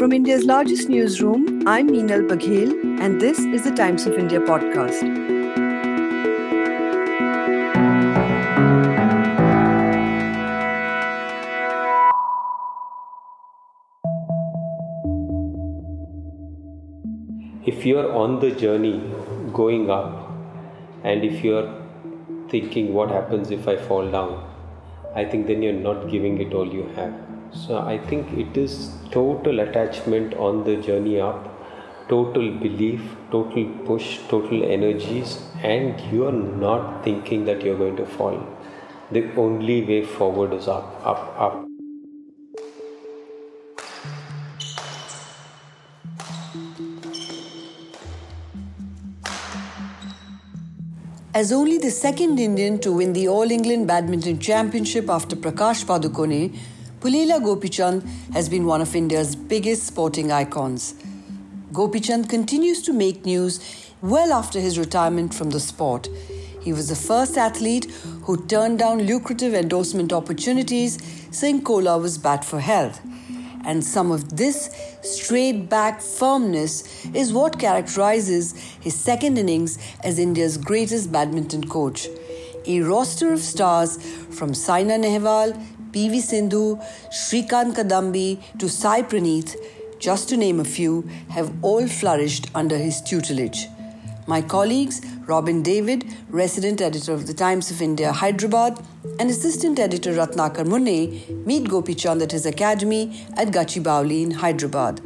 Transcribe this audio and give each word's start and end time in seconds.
From 0.00 0.14
India's 0.14 0.46
largest 0.46 0.88
newsroom, 0.88 1.68
I'm 1.68 1.90
Meenal 1.90 2.26
Baghel, 2.26 2.70
and 3.02 3.20
this 3.20 3.38
is 3.38 3.64
the 3.64 3.70
Times 3.70 4.06
of 4.06 4.14
India 4.14 4.40
podcast. 4.40 5.02
If 17.66 17.84
you're 17.84 18.10
on 18.10 18.40
the 18.40 18.52
journey 18.52 19.02
going 19.52 19.90
up, 19.90 20.32
and 21.04 21.22
if 21.22 21.44
you're 21.44 21.70
thinking 22.48 22.94
what 22.94 23.10
happens 23.10 23.50
if 23.50 23.68
I 23.68 23.76
fall 23.76 24.10
down, 24.10 24.50
I 25.14 25.26
think 25.26 25.46
then 25.46 25.62
you're 25.62 25.82
not 25.90 26.08
giving 26.08 26.40
it 26.40 26.54
all 26.54 26.72
you 26.72 26.86
have. 26.96 27.29
So 27.52 27.78
I 27.78 27.98
think 27.98 28.32
it 28.38 28.56
is 28.56 28.92
total 29.10 29.60
attachment 29.60 30.34
on 30.34 30.62
the 30.64 30.76
journey 30.76 31.20
up, 31.20 31.48
total 32.08 32.52
belief, 32.58 33.00
total 33.30 33.64
push, 33.84 34.18
total 34.28 34.64
energies, 34.64 35.42
and 35.62 36.00
you're 36.12 36.32
not 36.32 37.04
thinking 37.04 37.44
that 37.46 37.62
you're 37.62 37.76
going 37.76 37.96
to 37.96 38.06
fall. 38.06 38.46
The 39.10 39.34
only 39.34 39.84
way 39.84 40.04
forward 40.04 40.52
is 40.54 40.68
up, 40.68 41.04
up, 41.04 41.34
up. 41.38 41.66
As 51.32 51.52
only 51.52 51.78
the 51.78 51.90
second 51.90 52.38
Indian 52.38 52.78
to 52.80 52.92
win 52.92 53.12
the 53.12 53.28
All 53.28 53.50
England 53.50 53.86
Badminton 53.86 54.38
Championship 54.40 55.08
after 55.08 55.36
Prakash 55.36 55.84
Padukone, 55.84 56.56
Pullela 57.00 57.40
Gopichand 57.40 58.06
has 58.34 58.50
been 58.50 58.66
one 58.66 58.82
of 58.82 58.94
India's 58.94 59.34
biggest 59.34 59.86
sporting 59.86 60.30
icons. 60.30 60.94
Gopichand 61.72 62.28
continues 62.28 62.82
to 62.82 62.92
make 62.92 63.24
news 63.24 63.58
well 64.02 64.34
after 64.34 64.60
his 64.60 64.78
retirement 64.78 65.32
from 65.32 65.48
the 65.48 65.60
sport. 65.60 66.10
He 66.60 66.74
was 66.74 66.90
the 66.90 66.94
first 66.94 67.38
athlete 67.38 67.86
who 68.24 68.46
turned 68.46 68.80
down 68.80 69.04
lucrative 69.04 69.54
endorsement 69.54 70.12
opportunities, 70.12 70.98
saying 71.30 71.62
cola 71.62 71.96
was 71.96 72.18
bad 72.18 72.44
for 72.44 72.60
health. 72.60 73.00
And 73.64 73.82
some 73.82 74.10
of 74.10 74.36
this 74.36 74.68
straight 75.00 75.70
back 75.70 76.02
firmness 76.02 77.06
is 77.14 77.32
what 77.32 77.58
characterizes 77.58 78.52
his 78.78 78.94
second 78.94 79.38
innings 79.38 79.78
as 80.04 80.18
India's 80.18 80.58
greatest 80.58 81.10
badminton 81.10 81.66
coach. 81.66 82.08
A 82.66 82.80
roster 82.82 83.32
of 83.32 83.40
stars 83.40 83.96
from 84.36 84.52
Saina 84.52 84.98
Nehwal, 84.98 85.58
PV 85.92 86.20
Sindhu, 86.20 86.76
Shrikant 87.10 87.74
Kidambi 87.74 88.40
to 88.58 88.68
Sai 88.68 89.02
Praneeth, 89.02 89.56
just 89.98 90.28
to 90.28 90.36
name 90.36 90.60
a 90.60 90.64
few, 90.64 91.08
have 91.30 91.52
all 91.62 91.86
flourished 91.86 92.48
under 92.54 92.78
his 92.78 93.02
tutelage. 93.02 93.66
My 94.26 94.40
colleagues, 94.40 95.00
Robin 95.26 95.62
David, 95.62 96.04
resident 96.28 96.80
editor 96.80 97.12
of 97.12 97.26
the 97.26 97.34
Times 97.34 97.70
of 97.70 97.82
India, 97.82 98.12
Hyderabad, 98.12 98.78
and 99.18 99.28
assistant 99.28 99.78
editor 99.78 100.12
Ratnakar 100.12 100.64
Munne, 100.64 101.44
meet 101.44 101.68
Gopi 101.68 101.94
Chand 101.94 102.22
at 102.22 102.32
his 102.32 102.46
academy 102.46 103.26
at 103.36 103.48
Gachibowli 103.48 104.22
in 104.22 104.30
Hyderabad. 104.30 105.00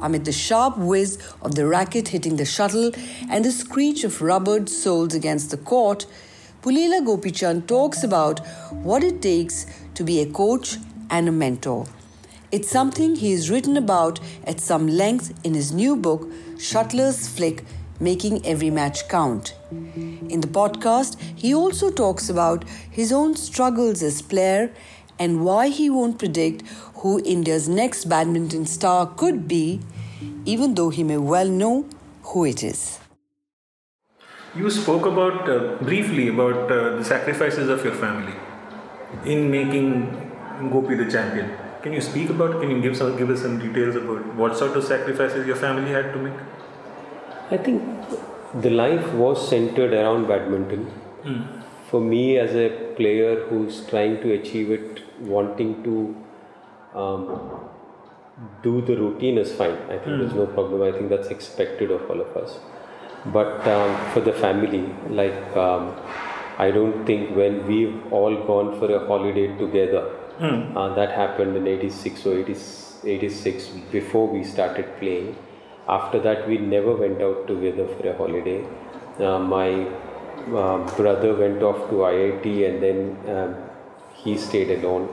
Amid 0.00 0.24
the 0.24 0.32
sharp 0.32 0.78
whiz 0.78 1.18
of 1.42 1.54
the 1.54 1.66
racket 1.66 2.08
hitting 2.08 2.36
the 2.36 2.44
shuttle 2.44 2.90
and 3.30 3.44
the 3.44 3.52
screech 3.52 4.04
of 4.04 4.22
rubbered 4.22 4.68
soles 4.68 5.14
against 5.14 5.50
the 5.50 5.58
court, 5.58 6.06
Pullela 6.62 7.04
Gopichand 7.04 7.66
talks 7.66 8.04
about 8.04 8.38
what 8.70 9.02
it 9.02 9.20
takes 9.20 9.66
to 9.94 10.04
be 10.04 10.20
a 10.20 10.26
coach 10.26 10.78
and 11.10 11.28
a 11.28 11.32
mentor. 11.32 11.86
It's 12.52 12.70
something 12.70 13.16
he 13.16 13.32
has 13.32 13.50
written 13.50 13.76
about 13.76 14.20
at 14.44 14.60
some 14.60 14.86
length 14.86 15.34
in 15.42 15.54
his 15.54 15.72
new 15.72 15.96
book, 15.96 16.30
Shuttler's 16.60 17.26
Flick 17.26 17.64
Making 17.98 18.46
Every 18.46 18.70
Match 18.70 19.08
Count. 19.08 19.56
In 19.72 20.40
the 20.40 20.46
podcast, 20.46 21.18
he 21.34 21.52
also 21.52 21.90
talks 21.90 22.28
about 22.28 22.64
his 22.88 23.10
own 23.10 23.34
struggles 23.34 24.00
as 24.00 24.22
player 24.22 24.72
and 25.18 25.44
why 25.44 25.66
he 25.66 25.90
won't 25.90 26.20
predict 26.20 26.64
who 26.98 27.20
India's 27.24 27.68
next 27.68 28.04
badminton 28.04 28.66
star 28.66 29.08
could 29.08 29.48
be, 29.48 29.80
even 30.44 30.76
though 30.76 30.90
he 30.90 31.02
may 31.02 31.18
well 31.18 31.48
know 31.48 31.86
who 32.22 32.44
it 32.44 32.62
is. 32.62 33.01
You 34.54 34.68
spoke 34.70 35.06
about 35.06 35.48
uh, 35.48 35.76
briefly 35.82 36.28
about 36.28 36.70
uh, 36.70 36.96
the 36.96 37.04
sacrifices 37.04 37.68
of 37.70 37.84
your 37.84 37.94
family 37.94 38.34
in 39.24 39.50
making 39.50 40.10
Gopi 40.70 40.94
the 40.94 41.10
champion. 41.10 41.56
Can 41.82 41.94
you 41.94 42.00
speak 42.00 42.28
about? 42.28 42.60
Can 42.60 42.70
you 42.70 42.80
give 42.82 42.96
some 42.96 43.16
give 43.16 43.30
us 43.30 43.40
some 43.42 43.58
details 43.58 43.96
about 43.96 44.26
what 44.42 44.56
sort 44.56 44.76
of 44.76 44.84
sacrifices 44.84 45.46
your 45.46 45.56
family 45.56 45.90
had 45.90 46.12
to 46.12 46.18
make? 46.18 46.34
I 47.50 47.56
think 47.56 47.82
the 48.66 48.70
life 48.70 49.12
was 49.14 49.48
centered 49.48 49.94
around 49.94 50.28
badminton. 50.28 50.84
Mm. 51.24 51.62
For 51.88 52.00
me, 52.00 52.38
as 52.38 52.54
a 52.54 52.68
player 53.00 53.46
who's 53.48 53.80
trying 53.86 54.20
to 54.20 54.32
achieve 54.34 54.70
it, 54.70 55.02
wanting 55.20 55.82
to 55.84 55.96
um, 56.94 57.24
do 58.62 58.80
the 58.82 58.96
routine 58.96 59.38
is 59.38 59.50
fine. 59.62 59.76
I 59.88 59.98
think 59.98 60.06
Mm. 60.12 60.20
there's 60.20 60.38
no 60.42 60.46
problem. 60.46 60.82
I 60.82 60.92
think 60.92 61.10
that's 61.16 61.28
expected 61.38 61.90
of 61.90 62.08
all 62.10 62.20
of 62.28 62.36
us. 62.44 62.58
But 63.26 63.66
um, 63.68 63.96
for 64.12 64.20
the 64.20 64.32
family, 64.32 64.84
like 65.08 65.56
um, 65.56 65.94
I 66.58 66.70
don't 66.70 67.04
think 67.06 67.36
when 67.36 67.66
we've 67.66 68.12
all 68.12 68.36
gone 68.46 68.78
for 68.78 68.90
a 68.94 69.06
holiday 69.06 69.48
together, 69.58 70.04
Mm. 70.40 70.74
uh, 70.74 70.94
that 70.94 71.10
happened 71.12 71.56
in 71.56 71.66
86 71.68 72.24
or 72.26 72.38
80, 72.38 72.54
86 73.04 73.66
before 73.92 74.26
we 74.28 74.42
started 74.42 74.86
playing. 74.98 75.36
After 75.86 76.18
that, 76.20 76.48
we 76.48 76.56
never 76.56 76.94
went 76.96 77.20
out 77.20 77.46
together 77.46 77.86
for 77.86 78.08
a 78.08 78.16
holiday. 78.16 78.64
Uh, 79.20 79.38
my 79.38 79.86
uh, 80.62 80.78
brother 80.96 81.34
went 81.34 81.62
off 81.62 81.88
to 81.90 81.96
IIT 81.96 82.46
and 82.68 82.82
then 82.82 83.36
um, 83.36 83.54
he 84.14 84.36
stayed 84.38 84.70
alone. 84.78 85.08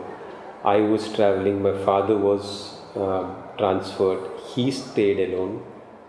I 0.63 0.77
was 0.77 1.11
traveling, 1.13 1.61
my 1.61 1.77
father 1.85 2.17
was 2.17 2.79
uh, 2.95 3.25
transferred. 3.57 4.23
He 4.55 4.71
stayed 4.71 5.19
alone 5.29 5.61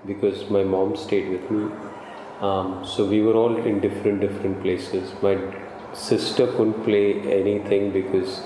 because 0.06 0.48
my 0.50 0.62
mom 0.62 0.96
stayed 0.96 1.28
with 1.28 1.50
me. 1.50 1.68
Um, 2.40 2.86
so 2.86 3.04
we 3.04 3.20
were 3.20 3.34
all 3.34 3.56
in 3.56 3.80
different 3.80 4.20
different 4.20 4.62
places. 4.62 5.12
My 5.22 5.36
sister 5.92 6.46
couldn't 6.46 6.82
play 6.84 7.20
anything 7.40 7.90
because 7.92 8.40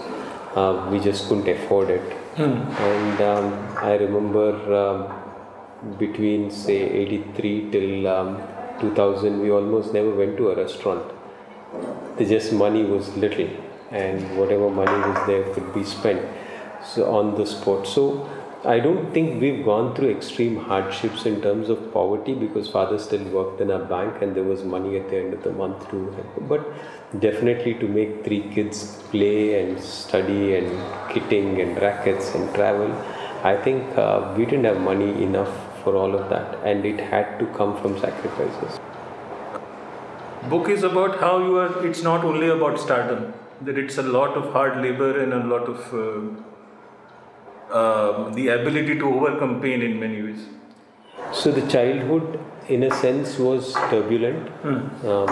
uh, 0.56 0.88
we 0.90 0.98
just 1.00 1.28
couldn't 1.28 1.48
afford 1.48 1.90
it. 1.90 2.16
And 2.36 3.20
um, 3.20 3.76
I 3.76 3.94
remember 3.94 4.48
um, 4.82 5.96
between 5.98 6.50
say 6.50 6.78
83 6.82 7.70
till 7.70 8.08
um, 8.08 8.42
2000, 8.80 9.40
we 9.40 9.50
almost 9.50 9.92
never 9.92 10.10
went 10.10 10.36
to 10.38 10.50
a 10.50 10.56
restaurant. 10.56 11.04
The 12.16 12.24
just 12.24 12.52
money 12.52 12.84
was 12.84 13.16
little, 13.16 13.48
and 13.90 14.36
whatever 14.38 14.70
money 14.70 14.98
was 15.08 15.26
there 15.26 15.44
could 15.54 15.72
be 15.74 15.84
spent 15.84 16.24
so 16.84 17.14
on 17.14 17.34
the 17.36 17.46
sport. 17.46 17.86
So 17.86 18.28
I 18.66 18.80
don't 18.80 19.12
think 19.12 19.42
we've 19.42 19.62
gone 19.62 19.94
through 19.94 20.10
extreme 20.10 20.56
hardships 20.56 21.26
in 21.26 21.42
terms 21.42 21.68
of 21.68 21.92
poverty 21.92 22.32
because 22.32 22.66
father 22.66 22.98
still 22.98 23.22
worked 23.24 23.60
in 23.60 23.70
a 23.70 23.78
bank 23.78 24.22
and 24.22 24.34
there 24.34 24.42
was 24.42 24.64
money 24.64 24.96
at 24.96 25.10
the 25.10 25.18
end 25.18 25.34
of 25.34 25.42
the 25.42 25.52
month 25.52 25.90
too. 25.90 26.16
But 26.48 26.66
definitely 27.20 27.74
to 27.74 27.86
make 27.86 28.24
three 28.24 28.48
kids 28.54 29.02
play 29.10 29.62
and 29.62 29.78
study 29.78 30.56
and 30.56 30.68
kitting 31.10 31.60
and 31.60 31.76
rackets 31.82 32.34
and 32.34 32.54
travel, 32.54 32.90
I 33.42 33.54
think 33.54 33.98
uh, 33.98 34.32
we 34.34 34.46
didn't 34.46 34.64
have 34.64 34.80
money 34.80 35.22
enough 35.22 35.52
for 35.82 35.94
all 35.94 36.14
of 36.14 36.30
that 36.30 36.58
and 36.64 36.86
it 36.86 36.98
had 36.98 37.38
to 37.40 37.46
come 37.58 37.78
from 37.82 37.98
sacrifices. 37.98 38.80
Book 40.48 40.70
is 40.70 40.84
about 40.84 41.20
how 41.20 41.38
you 41.38 41.58
are. 41.58 41.86
It's 41.86 42.02
not 42.02 42.24
only 42.24 42.48
about 42.48 42.80
stardom. 42.80 43.34
That 43.60 43.76
it's 43.76 43.98
a 43.98 44.02
lot 44.02 44.38
of 44.38 44.52
hard 44.54 44.82
labor 44.82 45.22
and 45.22 45.34
a 45.34 45.44
lot 45.44 45.68
of 45.68 45.94
uh, 45.94 46.53
uh, 47.70 48.28
the 48.30 48.48
ability 48.48 48.98
to 48.98 49.06
overcome 49.14 49.60
pain 49.60 49.82
in 49.82 49.98
many 50.00 50.22
ways. 50.22 50.46
So 51.32 51.50
the 51.50 51.66
childhood, 51.68 52.38
in 52.68 52.82
a 52.84 52.94
sense, 52.94 53.38
was 53.38 53.72
turbulent. 53.90 54.48
Um, 55.04 55.28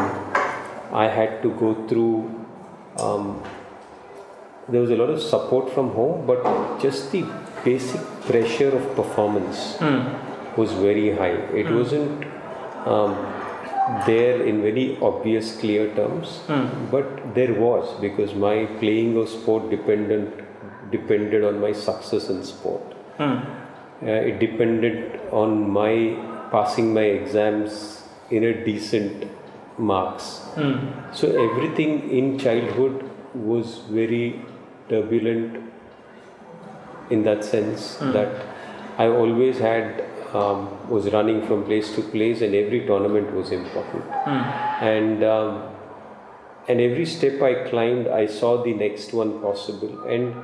I 0.92 1.08
had 1.08 1.42
to 1.42 1.50
go 1.54 1.86
through. 1.88 2.46
Um, 2.98 3.42
there 4.68 4.80
was 4.80 4.90
a 4.90 4.96
lot 4.96 5.10
of 5.10 5.20
support 5.20 5.72
from 5.72 5.90
home, 5.92 6.26
but 6.26 6.42
just 6.80 7.10
the 7.12 7.24
basic 7.64 8.00
pressure 8.22 8.68
of 8.76 8.94
performance 8.96 9.76
was 10.56 10.72
very 10.72 11.14
high. 11.16 11.38
It 11.62 11.70
wasn't 11.70 12.24
um, 12.86 13.14
there 14.06 14.42
in 14.42 14.62
very 14.62 14.98
obvious, 15.00 15.56
clear 15.58 15.92
terms, 15.94 16.40
but 16.90 17.34
there 17.34 17.54
was 17.54 17.98
because 18.00 18.34
my 18.34 18.66
playing 18.78 19.16
of 19.16 19.28
sport 19.28 19.70
dependent 19.70 20.40
depended 20.92 21.44
on 21.50 21.60
my 21.60 21.72
success 21.72 22.28
in 22.34 22.44
sport. 22.44 22.82
Uh, 24.02 24.28
it 24.30 24.38
depended 24.38 25.20
on 25.30 25.70
my 25.70 25.94
passing 26.52 26.92
my 26.94 27.06
exams 27.18 28.02
in 28.30 28.44
a 28.44 28.52
decent 28.64 29.26
marks. 29.78 30.24
So 31.18 31.28
everything 31.48 32.10
in 32.10 32.38
childhood 32.38 32.96
was 33.34 33.78
very 33.98 34.40
turbulent 34.88 35.60
in 37.10 37.22
that 37.24 37.44
sense 37.44 37.96
that 38.12 38.46
I 38.98 39.06
always 39.08 39.58
had 39.58 40.04
um, 40.34 40.88
was 40.88 41.12
running 41.12 41.46
from 41.46 41.64
place 41.64 41.94
to 41.94 42.02
place, 42.02 42.42
and 42.42 42.54
every 42.54 42.80
tournament 42.86 43.32
was 43.32 43.52
important. 43.52 44.04
And 44.92 45.22
um, 45.24 45.62
and 46.68 46.80
every 46.80 47.06
step 47.06 47.42
I 47.42 47.68
climbed, 47.68 48.08
I 48.08 48.26
saw 48.26 48.62
the 48.62 48.72
next 48.72 49.12
one 49.12 49.40
possible. 49.40 50.04
And 50.04 50.34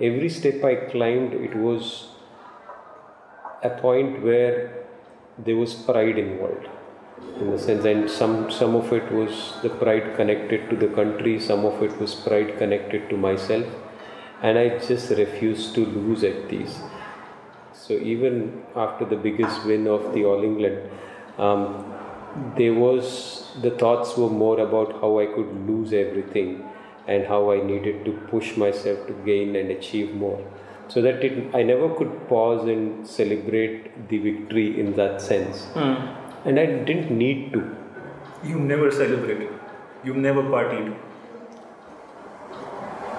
every 0.00 0.28
step 0.28 0.64
I 0.64 0.74
climbed, 0.90 1.34
it 1.34 1.54
was 1.54 2.08
a 3.62 3.70
point 3.70 4.22
where 4.22 4.84
there 5.38 5.56
was 5.56 5.74
pride 5.74 6.18
involved. 6.18 6.68
In 7.40 7.50
the 7.50 7.58
sense 7.58 7.84
and 7.84 8.10
some 8.10 8.50
some 8.50 8.74
of 8.74 8.92
it 8.92 9.10
was 9.12 9.54
the 9.62 9.70
pride 9.70 10.16
connected 10.16 10.68
to 10.70 10.76
the 10.76 10.88
country 10.88 11.38
some 11.38 11.64
of 11.64 11.80
it 11.82 11.96
was 12.00 12.14
pride 12.14 12.58
connected 12.58 13.08
to 13.10 13.16
myself 13.16 13.66
and 14.42 14.58
i 14.58 14.64
just 14.86 15.10
refused 15.10 15.74
to 15.76 15.86
lose 15.86 16.24
at 16.24 16.48
these. 16.48 16.80
So 17.72 17.94
even 17.94 18.64
after 18.74 19.04
the 19.04 19.16
biggest 19.16 19.64
win 19.64 19.86
of 19.86 20.12
the 20.14 20.24
all 20.24 20.42
england 20.42 20.90
um, 21.38 21.94
there 22.56 22.74
was 22.74 23.46
the 23.62 23.70
thoughts 23.70 24.16
were 24.16 24.34
more 24.44 24.58
about 24.60 24.92
how 25.00 25.18
i 25.20 25.26
could 25.26 25.52
lose 25.70 25.92
everything 25.92 26.64
and 27.06 27.26
how 27.26 27.50
i 27.50 27.60
needed 27.62 28.04
to 28.04 28.12
push 28.32 28.56
myself 28.56 29.06
to 29.06 29.14
gain 29.24 29.56
and 29.56 29.70
achieve 29.70 30.14
more 30.14 30.40
so 30.92 31.00
that 31.02 31.24
it, 31.24 31.54
I 31.54 31.62
never 31.62 31.88
could 31.94 32.28
pause 32.28 32.68
and 32.68 33.06
celebrate 33.06 34.08
the 34.08 34.18
victory 34.18 34.78
in 34.78 34.94
that 34.96 35.22
sense. 35.22 35.64
Hmm. 35.76 35.94
And 36.44 36.58
I 36.58 36.66
didn't 36.66 37.10
need 37.10 37.52
to. 37.52 37.76
You 38.44 38.58
never 38.58 38.90
celebrated. 38.90 39.48
You 40.04 40.14
never 40.14 40.42
partied. 40.42 40.94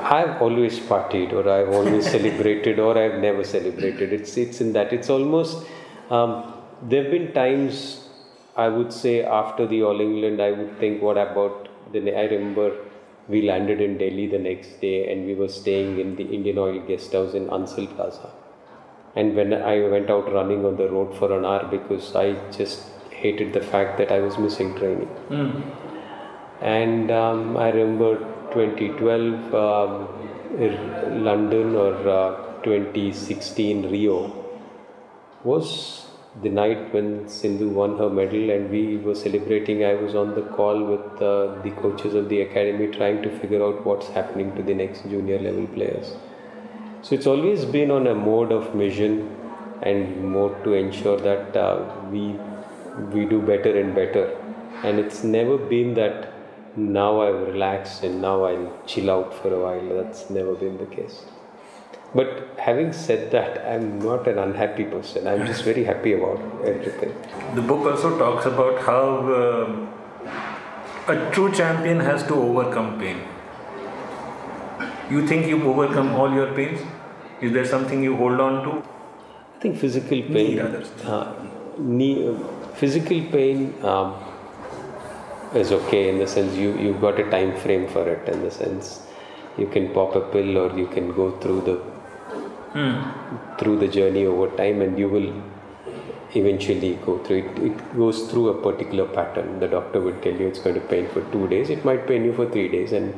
I've 0.04 0.42
always 0.42 0.80
partied, 0.80 1.32
or 1.32 1.50
I've 1.50 1.70
always 1.70 2.12
celebrated, 2.16 2.80
or 2.80 2.98
I've 2.98 3.20
never 3.22 3.44
celebrated. 3.44 4.14
It's 4.14 4.38
it's 4.38 4.60
in 4.62 4.74
that. 4.74 4.92
It's 4.94 5.10
almost. 5.10 5.66
Um, 6.10 6.54
there 6.82 7.04
have 7.04 7.12
been 7.12 7.32
times 7.32 8.10
I 8.56 8.68
would 8.68 8.92
say 8.94 9.24
after 9.24 9.66
the 9.66 9.84
All 9.84 10.02
England, 10.02 10.42
I 10.42 10.52
would 10.52 10.78
think, 10.78 11.02
what 11.02 11.18
about 11.18 11.70
the? 11.94 12.16
I 12.16 12.26
remember 12.26 12.76
we 13.28 13.42
landed 13.42 13.82
in 13.82 13.98
Delhi 13.98 14.28
the 14.28 14.40
next 14.40 14.82
day 14.82 15.12
and 15.12 15.26
we 15.26 15.34
were 15.34 15.48
staying 15.48 16.00
in 16.00 16.16
the 16.16 16.24
Indian 16.24 16.58
Oil 16.58 16.80
guest 16.88 17.14
house 17.14 17.34
in 17.34 17.48
Ansal 17.48 17.88
Plaza. 17.96 18.30
And 19.16 19.36
when 19.36 19.54
I 19.54 19.88
went 19.88 20.10
out 20.10 20.32
running 20.34 20.66
on 20.66 20.76
the 20.76 20.90
road 20.90 21.16
for 21.16 21.38
an 21.38 21.46
hour 21.46 21.68
because 21.70 22.16
I 22.16 22.34
just 22.52 22.84
hated 23.12 23.54
the 23.54 23.62
fact 23.62 23.98
that 24.00 24.12
I 24.12 24.20
was 24.20 24.38
missing 24.38 24.76
training. 24.76 25.10
Mm. 25.30 25.64
And 26.62 27.12
um, 27.12 27.58
I 27.58 27.70
remember 27.70 28.18
2012 28.54 29.56
um, 29.56 31.24
London 31.24 31.76
or 31.76 31.94
uh, 32.08 32.64
2016 32.64 33.90
Rio 33.90 34.32
was 35.44 36.08
the 36.42 36.50
night 36.50 36.92
when 36.94 37.28
Sindhu 37.30 37.70
won 37.70 37.98
her 38.00 38.10
medal 38.10 38.50
and 38.50 38.70
we 38.70 38.98
were 38.98 39.14
celebrating, 39.14 39.86
I 39.86 39.94
was 39.94 40.16
on 40.16 40.34
the 40.34 40.42
call 40.42 40.84
with 40.84 41.22
uh, 41.22 41.62
the 41.62 41.72
coaches 41.80 42.16
of 42.16 42.28
the 42.30 42.42
academy 42.42 42.88
trying 42.88 43.22
to 43.22 43.30
figure 43.40 43.64
out 43.64 43.86
what's 43.86 44.08
happening 44.08 44.56
to 44.56 44.64
the 44.64 44.74
next 44.74 45.04
junior 45.04 45.40
level 45.40 45.68
players. 45.68 46.16
So 47.04 47.16
it's 47.16 47.28
always 47.28 47.66
been 47.66 47.92
on 47.92 48.08
a 48.08 48.16
mode 48.16 48.52
of 48.52 48.74
mission 48.74 49.38
and 49.84 50.32
more 50.32 50.50
to 50.64 50.74
ensure 50.74 51.20
that 51.20 51.56
uh, 51.56 51.86
we 52.10 52.40
we 53.12 53.26
do 53.26 53.42
better 53.42 53.78
and 53.80 53.94
better. 53.94 54.38
And 54.84 55.00
it's 55.00 55.24
never 55.24 55.58
been 55.58 55.94
that 55.96 56.32
now 56.76 57.22
I've 57.22 57.48
relaxed 57.48 58.04
and 58.04 58.22
now 58.22 58.44
I'll 58.46 58.82
chill 58.86 59.12
out 59.12 59.34
for 59.34 59.54
a 59.54 59.60
while. 59.60 60.04
That's 60.04 60.30
never 60.30 60.56
been 60.56 60.78
the 60.78 60.86
case. 60.86 61.26
But 62.16 62.60
having 62.60 62.94
said 62.94 63.32
that, 63.32 63.66
I'm 63.66 64.00
not 64.00 64.28
an 64.28 64.38
unhappy 64.38 64.84
person. 64.84 65.28
I'm 65.28 65.46
just 65.48 65.64
very 65.64 65.84
happy 65.84 66.14
about 66.14 66.40
everything. 66.64 67.16
The 67.56 67.62
book 67.62 67.86
also 67.92 68.18
talks 68.20 68.46
about 68.46 68.82
how 68.82 69.04
uh, 69.34 71.14
a 71.14 71.32
true 71.32 71.52
champion 71.52 72.00
has 72.00 72.24
to 72.28 72.36
overcome 72.36 73.00
pain. 73.00 73.22
You 75.10 75.28
think 75.28 75.48
you've 75.48 75.66
overcome 75.66 76.14
all 76.14 76.32
your 76.34 76.54
pains? 76.54 76.82
Is 77.42 77.52
there 77.52 77.66
something 77.66 78.04
you 78.04 78.16
hold 78.16 78.40
on 78.40 78.64
to? 78.64 78.88
I 79.56 79.60
think 79.60 79.78
physical 79.78 80.22
pain. 80.22 80.60
Uh, 80.60 81.34
knee, 81.78 82.28
uh, 82.28 82.38
physical 82.76 83.22
pain 83.32 83.74
um, 83.84 84.16
is 85.56 85.72
okay 85.72 86.10
in 86.10 86.20
the 86.20 86.28
sense 86.28 86.56
you 86.56 86.78
you've 86.78 87.02
got 87.02 87.20
a 87.20 87.30
time 87.32 87.56
frame 87.58 87.88
for 87.88 88.08
it. 88.08 88.30
In 88.30 88.44
the 88.44 88.52
sense, 88.52 89.02
you 89.58 89.68
can 89.68 89.92
pop 89.94 90.16
a 90.16 90.22
pill 90.22 90.58
or 90.58 90.78
you 90.78 90.88
can 90.88 91.12
go 91.14 91.32
through 91.40 91.62
the 91.62 91.82
through 93.60 93.78
the 93.80 93.88
journey 93.88 94.26
over 94.26 94.48
time 94.58 94.82
and 94.82 94.98
you 94.98 95.10
will 95.10 95.34
eventually 96.36 96.96
go 97.06 97.20
through 97.24 97.38
it. 97.38 97.60
It 97.60 97.96
goes 97.96 98.24
through 98.32 98.50
a 98.50 98.62
particular 98.62 99.06
pattern. 99.06 99.60
The 99.60 99.68
doctor 99.68 100.02
would 100.02 100.22
tell 100.24 100.34
you 100.34 100.48
it's 100.48 100.60
going 100.60 100.76
to 100.76 100.82
pain 100.82 101.08
for 101.10 101.22
two 101.32 101.48
days. 101.48 101.70
It 101.70 101.86
might 101.86 102.08
pain 102.08 102.26
you 102.26 102.34
for 102.34 102.50
three 102.50 102.70
days 102.70 102.92
and 102.92 103.14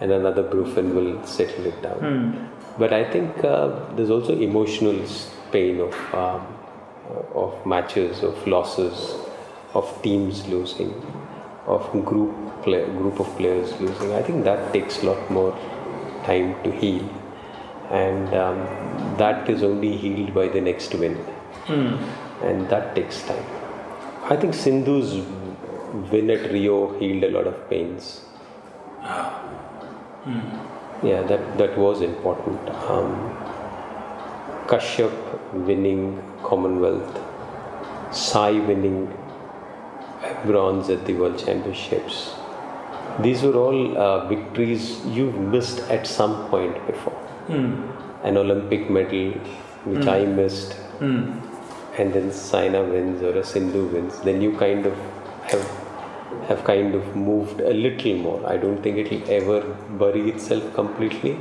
and 0.00 0.12
another 0.12 0.42
brufen 0.42 0.94
will 0.94 1.26
settle 1.26 1.66
it 1.66 1.80
down. 1.82 1.98
But 2.78 2.92
I 2.92 3.10
think 3.10 3.42
uh, 3.42 3.94
there's 3.94 4.10
also 4.10 4.38
emotional 4.38 5.00
pain 5.50 5.80
of 5.80 5.94
um, 6.14 6.46
of 7.34 7.64
matches, 7.64 8.22
of 8.22 8.46
losses, 8.46 9.14
of 9.74 10.02
teams 10.02 10.46
losing, 10.48 10.92
of 11.66 11.90
group 12.04 12.34
play, 12.62 12.84
group 12.84 13.20
of 13.20 13.26
players 13.38 13.72
losing. 13.80 14.12
I 14.12 14.22
think 14.22 14.44
that 14.44 14.72
takes 14.72 15.02
a 15.02 15.06
lot 15.06 15.30
more 15.30 15.52
time 16.24 16.62
to 16.64 16.70
heal, 16.72 17.08
and 17.90 18.34
um, 18.34 18.58
that 19.18 19.48
is 19.48 19.62
only 19.62 19.96
healed 19.96 20.34
by 20.34 20.48
the 20.48 20.60
next 20.60 20.94
win, 20.94 21.16
and 22.42 22.68
that 22.68 22.94
takes 22.94 23.22
time. 23.22 23.44
I 24.24 24.36
think 24.36 24.54
Sindhu's 24.54 25.14
win 26.10 26.30
at 26.30 26.50
Rio 26.50 26.98
healed 26.98 27.24
a 27.24 27.30
lot 27.30 27.46
of 27.46 27.70
pains. 27.70 28.22
Yeah, 31.02 31.22
that, 31.22 31.58
that 31.58 31.78
was 31.78 32.00
important. 32.00 32.68
Um, 32.90 33.12
Kashyap 34.66 35.12
winning 35.52 36.20
Commonwealth, 36.42 37.20
Sai 38.12 38.52
winning 38.52 39.16
bronze 40.44 40.90
at 40.90 41.06
the 41.06 41.14
World 41.14 41.38
Championships. 41.38 42.34
These 43.20 43.42
were 43.42 43.54
all 43.54 43.96
uh, 43.96 44.26
victories 44.26 45.04
you've 45.06 45.38
missed 45.38 45.78
at 45.88 46.06
some 46.06 46.48
point 46.50 46.84
before. 46.86 47.16
Hmm. 47.46 47.90
An 48.24 48.36
Olympic 48.36 48.90
medal, 48.90 49.32
which 49.84 50.04
hmm. 50.04 50.08
I 50.08 50.24
missed, 50.24 50.72
hmm. 51.00 51.38
and 51.98 52.12
then 52.12 52.32
Saina 52.32 52.82
wins 52.82 53.22
or 53.22 53.36
a 53.38 53.44
Sindhu 53.44 53.86
wins, 53.86 54.20
then 54.20 54.40
you 54.40 54.56
kind 54.56 54.86
of 54.86 54.96
have 55.44 55.66
have 56.48 56.62
kind 56.64 56.94
of 56.94 57.14
moved 57.16 57.60
a 57.60 57.72
little 57.72 58.14
more. 58.16 58.46
I 58.46 58.56
don't 58.56 58.82
think 58.82 58.98
it'll 58.98 59.30
ever 59.30 59.60
bury 60.02 60.30
itself 60.30 60.74
completely 60.74 61.38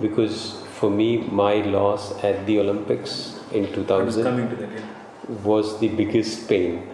because 0.00 0.64
for 0.78 0.90
me, 0.90 1.18
my 1.42 1.54
loss 1.74 2.12
at 2.24 2.46
the 2.46 2.58
Olympics 2.60 3.40
in 3.52 3.66
I 3.66 4.02
was 4.02 4.16
2000 4.16 4.50
to 4.50 4.56
that. 4.56 4.70
Yeah. 4.70 5.36
was 5.44 5.78
the 5.80 5.88
biggest 5.88 6.48
pain. 6.48 6.88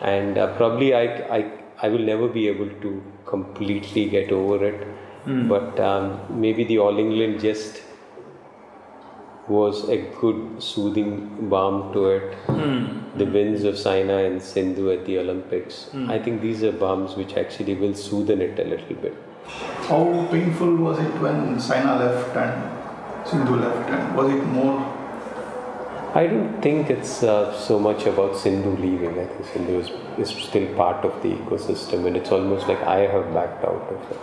And 0.00 0.38
uh, 0.38 0.54
probably 0.56 0.94
I, 0.94 1.04
I, 1.38 1.52
I 1.82 1.88
will 1.88 2.06
never 2.12 2.28
be 2.28 2.48
able 2.48 2.68
to 2.82 3.02
completely 3.26 4.08
get 4.08 4.32
over 4.32 4.64
it. 4.66 4.86
But 5.26 5.80
um, 5.80 6.20
maybe 6.40 6.64
the 6.64 6.78
All 6.78 6.98
England 6.98 7.40
just 7.40 7.82
was 9.48 9.88
a 9.88 9.98
good 10.20 10.62
soothing 10.62 11.48
balm 11.48 11.92
to 11.92 12.06
it. 12.08 12.36
The 13.18 13.26
wins 13.26 13.64
of 13.64 13.78
Saina 13.78 14.18
and 14.24 14.42
Sindhu 14.42 14.90
at 14.90 15.04
the 15.04 15.18
Olympics. 15.18 15.90
I 16.08 16.18
think 16.18 16.40
these 16.40 16.62
are 16.62 16.72
balms 16.72 17.14
which 17.14 17.36
actually 17.36 17.74
will 17.74 17.92
soothen 17.92 18.40
it 18.40 18.58
a 18.58 18.64
little 18.64 18.96
bit. 18.96 19.14
How 19.88 20.26
painful 20.30 20.76
was 20.76 20.98
it 20.98 21.12
when 21.20 21.60
Saina 21.60 21.96
left 21.98 22.36
and 22.36 23.28
Sindhu 23.28 23.56
left? 23.56 23.90
And 23.90 24.16
was 24.16 24.32
it 24.32 24.42
more? 24.44 24.80
I 26.14 26.26
don't 26.26 26.62
think 26.62 26.90
it's 26.90 27.22
uh, 27.22 27.52
so 27.58 27.78
much 27.78 28.06
about 28.06 28.36
Sindhu 28.36 28.76
leaving. 28.76 29.18
I 29.18 29.26
think 29.26 29.46
Sindhu 29.52 29.80
is, 29.80 29.90
is 30.18 30.34
still 30.44 30.72
part 30.74 31.04
of 31.04 31.22
the 31.22 31.30
ecosystem, 31.30 32.06
and 32.06 32.16
it's 32.16 32.30
almost 32.30 32.68
like 32.68 32.80
I 32.82 33.00
have 33.00 33.34
backed 33.34 33.64
out 33.64 33.88
of 33.90 34.10
it. 34.10 34.18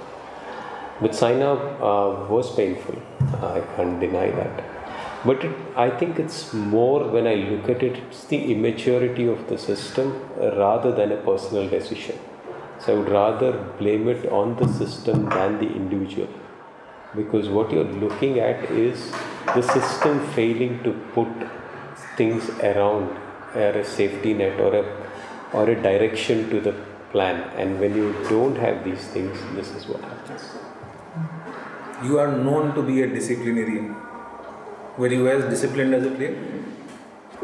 But 1.02 1.16
Saina 1.16 1.54
uh, 1.54 2.28
was 2.30 2.56
painful. 2.56 3.02
I 3.42 3.62
can't 3.76 4.00
deny 4.00 4.30
that. 4.32 4.64
But 5.26 5.44
it, 5.44 5.56
I 5.76 5.90
think 5.90 6.20
it's 6.20 6.54
more 6.54 7.08
when 7.08 7.28
I 7.28 7.36
look 7.36 7.70
at 7.70 7.84
it, 7.84 7.98
it's 7.98 8.26
the 8.26 8.52
immaturity 8.52 9.28
of 9.28 9.48
the 9.50 9.58
system 9.58 10.22
rather 10.38 10.92
than 10.92 11.12
a 11.12 11.18
personal 11.18 11.68
decision. 11.70 12.18
So 12.80 12.94
I 12.94 13.00
would 13.00 13.10
rather 13.10 13.52
blame 13.78 14.08
it 14.08 14.26
on 14.32 14.56
the 14.56 14.68
system 14.68 15.30
than 15.30 15.60
the 15.60 15.68
individual 15.68 16.28
because 17.16 17.50
what 17.50 17.72
you're 17.72 17.94
looking 18.06 18.40
at 18.40 18.64
is 18.72 19.12
the 19.56 19.62
system 19.62 20.26
failing 20.30 20.82
to 20.84 20.94
put 21.14 21.28
things 22.18 22.50
around 22.62 23.10
or 23.56 23.72
a 23.84 23.86
safety 23.86 24.34
net 24.34 24.60
or 24.60 24.74
a 24.76 24.84
or 25.54 25.70
a 25.70 25.76
direction 25.82 26.50
to 26.50 26.62
the 26.62 26.74
plan 27.12 27.42
and 27.60 27.80
when 27.80 27.96
you 27.96 28.14
don't 28.30 28.56
have 28.56 28.84
these 28.86 29.08
things 29.16 29.38
this 29.56 29.72
is 29.72 29.88
what 29.88 30.02
happens 30.02 30.71
You 32.04 32.20
are 32.20 32.32
known 32.32 32.74
to 32.76 32.82
be 32.82 33.02
a 33.02 33.08
disciplinarian. 33.08 33.96
Were 34.98 35.08
you 35.08 35.28
as 35.28 35.44
disciplined 35.46 35.94
as 35.94 36.06
a 36.06 36.12
player? 36.12 36.36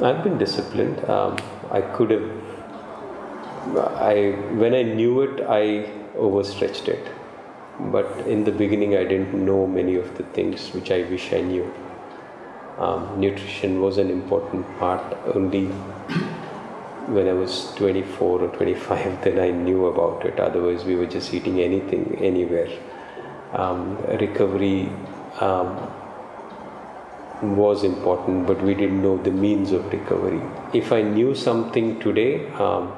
I've 0.01 0.23
been 0.23 0.37
disciplined. 0.37 1.03
Um, 1.09 1.37
I 1.71 1.81
could 1.81 2.11
have. 2.11 2.29
I 3.75 4.31
when 4.61 4.73
I 4.73 4.83
knew 4.83 5.21
it, 5.21 5.41
I 5.47 5.89
overstretched 6.15 6.87
it. 6.87 7.07
But 7.79 8.27
in 8.27 8.43
the 8.43 8.51
beginning, 8.51 8.95
I 8.95 9.03
didn't 9.03 9.33
know 9.33 9.67
many 9.67 9.95
of 9.95 10.17
the 10.17 10.23
things 10.23 10.73
which 10.73 10.89
I 10.91 11.01
wish 11.03 11.33
I 11.33 11.41
knew. 11.41 11.71
Um, 12.77 13.19
nutrition 13.19 13.81
was 13.81 13.97
an 13.97 14.09
important 14.09 14.65
part 14.79 15.17
only 15.35 15.65
when 17.07 17.27
I 17.27 17.33
was 17.33 17.73
24 17.75 18.41
or 18.41 18.47
25, 18.49 19.23
then 19.23 19.39
I 19.39 19.49
knew 19.49 19.87
about 19.87 20.25
it. 20.25 20.39
Otherwise, 20.39 20.83
we 20.83 20.95
were 20.95 21.05
just 21.05 21.33
eating 21.33 21.59
anything, 21.61 22.17
anywhere. 22.21 22.69
Um, 23.53 23.97
recovery 24.19 24.89
um, 25.39 25.89
was 27.41 27.83
important, 27.83 28.47
but 28.47 28.61
we 28.61 28.73
didn't 28.73 29.01
know 29.01 29.17
the 29.17 29.31
means 29.31 29.71
of 29.71 29.91
recovery. 29.91 30.41
If 30.73 30.91
I 30.91 31.01
knew 31.01 31.35
something 31.35 31.99
today, 31.99 32.49
um, 32.53 32.93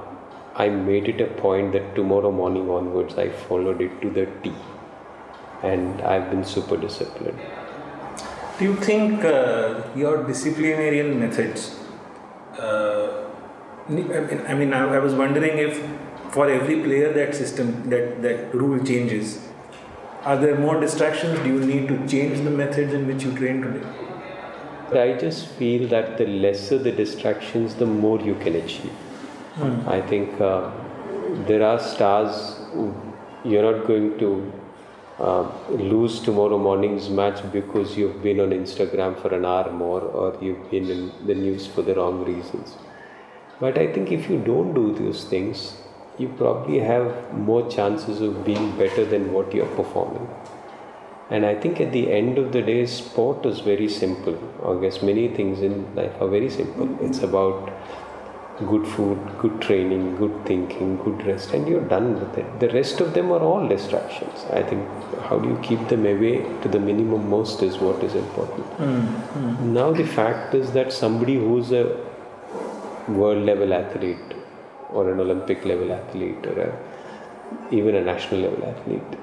I 0.55 0.69
made 0.69 1.07
it 1.07 1.21
a 1.21 1.27
point 1.27 1.73
that 1.73 1.95
tomorrow 1.95 2.31
morning 2.31 2.69
onwards 2.69 3.17
I 3.17 3.29
followed 3.29 3.81
it 3.81 4.01
to 4.01 4.09
the 4.09 4.25
T. 4.43 4.53
And 5.61 6.01
I've 6.01 6.29
been 6.29 6.43
super 6.43 6.77
disciplined. 6.77 7.39
Do 8.57 8.65
you 8.65 8.75
think 8.75 9.23
uh, 9.23 9.83
your 9.95 10.25
disciplinarian 10.25 11.19
methods? 11.19 11.79
Uh, 12.57 13.25
I 13.87 13.91
mean, 13.91 14.11
I, 14.47 14.53
mean 14.53 14.73
I, 14.73 14.95
I 14.95 14.99
was 14.99 15.13
wondering 15.13 15.57
if 15.57 15.81
for 16.31 16.49
every 16.49 16.81
player 16.81 17.11
that 17.13 17.35
system, 17.35 17.89
that, 17.89 18.21
that 18.21 18.53
rule 18.53 18.83
changes, 18.83 19.48
are 20.23 20.37
there 20.37 20.57
more 20.57 20.79
distractions? 20.79 21.39
Do 21.39 21.47
you 21.47 21.59
need 21.65 21.87
to 21.87 22.07
change 22.07 22.39
the 22.43 22.49
methods 22.49 22.93
in 22.93 23.07
which 23.07 23.23
you 23.23 23.35
train 23.35 23.61
today? 23.61 23.85
I 24.91 25.17
just 25.17 25.47
feel 25.47 25.87
that 25.89 26.17
the 26.17 26.25
lesser 26.25 26.77
the 26.77 26.91
distractions, 26.91 27.75
the 27.75 27.85
more 27.85 28.19
you 28.19 28.35
can 28.35 28.55
achieve. 28.55 28.91
Hmm. 29.55 29.87
I 29.87 30.01
think 30.01 30.41
uh, 30.41 30.71
there 31.47 31.63
are 31.63 31.79
stars 31.79 32.59
you're 33.43 33.71
not 33.71 33.87
going 33.87 34.17
to 34.19 34.51
uh, 35.19 35.51
lose 35.69 36.19
tomorrow 36.21 36.57
morning's 36.57 37.09
match 37.09 37.39
because 37.51 37.97
you've 37.97 38.21
been 38.23 38.39
on 38.39 38.49
Instagram 38.49 39.21
for 39.21 39.33
an 39.33 39.45
hour 39.45 39.71
more 39.71 40.01
or 40.01 40.37
you've 40.41 40.69
been 40.71 40.89
in 40.89 41.11
the 41.27 41.35
news 41.35 41.67
for 41.67 41.81
the 41.81 41.93
wrong 41.93 42.23
reasons. 42.25 42.75
But 43.59 43.77
I 43.77 43.91
think 43.91 44.11
if 44.11 44.29
you 44.29 44.39
don't 44.39 44.73
do 44.73 44.93
those 44.95 45.25
things, 45.25 45.77
you 46.19 46.27
probably 46.37 46.79
have 46.79 47.33
more 47.33 47.69
chances 47.71 48.21
of 48.21 48.45
being 48.45 48.77
better 48.77 49.05
than 49.05 49.31
what 49.31 49.53
you're 49.53 49.73
performing. 49.77 50.27
And 51.29 51.45
I 51.45 51.55
think 51.55 51.79
at 51.79 51.91
the 51.91 52.11
end 52.11 52.37
of 52.37 52.51
the 52.51 52.61
day, 52.61 52.85
sport 52.87 53.45
is 53.45 53.59
very 53.59 53.87
simple. 53.87 54.37
I 54.65 54.81
guess 54.81 55.01
many 55.03 55.27
things 55.29 55.61
in 55.61 55.95
life 55.95 56.19
are 56.19 56.27
very 56.27 56.49
simple. 56.49 56.97
It's 57.05 57.19
about 57.19 57.71
good 58.67 58.85
food, 58.87 59.19
good 59.37 59.61
training, 59.61 60.17
good 60.17 60.45
thinking, 60.45 60.97
good 60.97 61.25
rest, 61.25 61.53
and 61.53 61.67
you're 61.67 61.87
done 61.87 62.19
with 62.19 62.37
it. 62.37 62.59
The 62.59 62.69
rest 62.69 62.99
of 62.99 63.13
them 63.13 63.31
are 63.31 63.39
all 63.39 63.67
distractions. 63.67 64.45
I 64.51 64.63
think 64.63 64.85
how 65.21 65.37
do 65.39 65.47
you 65.47 65.59
keep 65.61 65.87
them 65.87 66.05
away 66.05 66.41
to 66.63 66.67
the 66.67 66.79
minimum 66.79 67.29
most 67.29 67.61
is 67.61 67.77
what 67.77 68.03
is 68.03 68.15
important. 68.15 68.65
Mm-hmm. 68.77 69.73
Now, 69.73 69.93
the 69.93 70.05
fact 70.05 70.55
is 70.55 70.71
that 70.71 70.91
somebody 70.91 71.35
who's 71.35 71.71
a 71.71 72.05
world 73.07 73.45
level 73.45 73.73
athlete 73.73 74.38
or 74.91 75.11
an 75.11 75.19
Olympic 75.19 75.65
level 75.65 75.91
athlete 75.91 76.45
or 76.45 76.59
a, 76.61 77.75
even 77.75 77.95
a 77.95 78.01
national 78.01 78.41
level 78.41 78.65
athlete 78.65 79.19